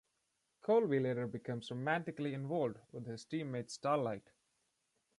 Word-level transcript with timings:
Colby 0.63 0.99
later 0.99 1.27
becomes 1.27 1.69
romantically 1.69 2.33
involved 2.33 2.79
with 2.91 3.05
his 3.05 3.23
teammate 3.23 3.69
Starlight. 3.69 4.31